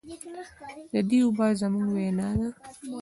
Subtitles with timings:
[0.93, 2.47] د دې اوبه زموږ وینه ده؟